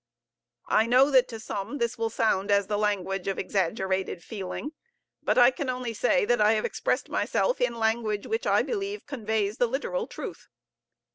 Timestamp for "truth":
10.07-10.47